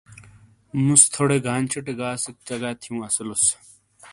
[0.85, 3.45] موسے تھوڑے گانچھے ٹے گاس چگا تھیو اسولوس۔